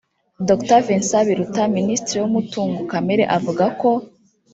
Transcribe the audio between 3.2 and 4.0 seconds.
avuga ko